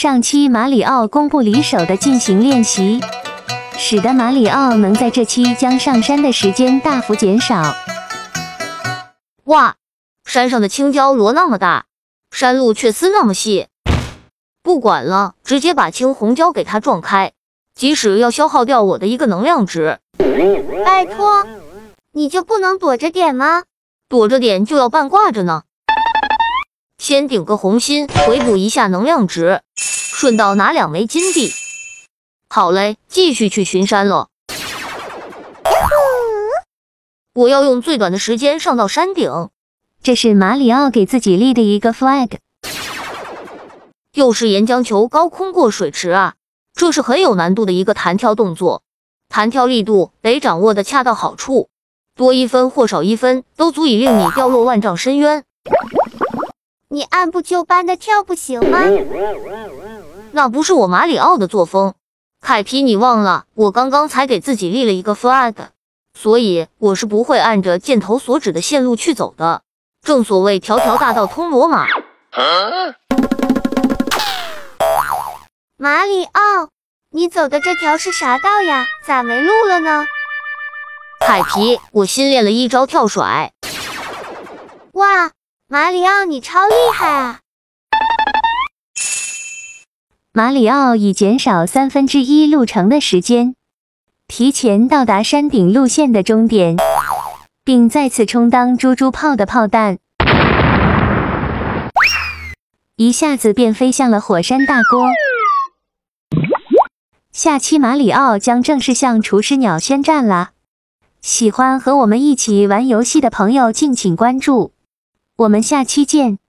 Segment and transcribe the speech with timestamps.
[0.00, 3.00] 上期马里奥公布离手的进行练习，
[3.76, 7.74] 使得马里奥能在这期将上山的时间大幅减少。
[9.46, 9.74] 哇，
[10.24, 11.86] 山上的青椒螺那么大，
[12.30, 13.66] 山路却丝那么细。
[14.62, 17.32] 不管了，直接把青红椒给它撞开，
[17.74, 19.98] 即使要消耗掉我的一个能量值。
[20.84, 21.44] 拜托，
[22.12, 23.64] 你就不能躲着点吗？
[24.08, 25.64] 躲着点就要半挂着呢。
[26.98, 29.62] 先顶个红心，回补一下能量值。
[29.76, 31.52] 顺道拿两枚金币，
[32.50, 34.28] 好嘞，继续去巡山了。
[37.34, 39.48] 我要用最短的时间上到山顶，
[40.02, 42.38] 这是马里奥给自己立的一个 flag。
[44.14, 46.34] 又是岩浆球高空过水池啊，
[46.74, 48.82] 这是很有难度的一个弹跳动作，
[49.28, 51.68] 弹跳力度得掌握的恰到好处，
[52.16, 55.44] 多一分或少一分都足以令你掉落万丈深渊。
[56.90, 58.80] 你按部就班的跳不行吗？
[60.32, 61.92] 那不是我马里奥的作风，
[62.40, 65.54] 凯皮，你忘了我刚刚才给自己立了一个 flag，
[66.18, 69.60] 所以我是不会按着箭头所指的线路去走的。
[70.00, 71.86] 正所谓条条大道通罗马。
[75.76, 76.70] 马里奥，
[77.10, 78.86] 你走的这条是啥道呀？
[79.06, 80.06] 咋没路了呢？
[81.20, 83.52] 凯皮，我新练了一招跳甩。
[84.92, 85.30] 哇，
[85.70, 87.40] 马里奥你超厉害啊！
[90.32, 93.54] 马里奥已减少三分之一路程的时间，
[94.26, 96.78] 提前到达山顶路线的终点，
[97.64, 99.98] 并再次充当猪猪炮的炮弹，
[102.96, 105.06] 一下子便飞向了火山大锅。
[107.30, 110.52] 下期马里奥将正式向厨师鸟宣战啦！
[111.20, 114.72] 喜欢和我们一起玩游戏的朋友，敬请关注，
[115.38, 116.40] 我们下期见。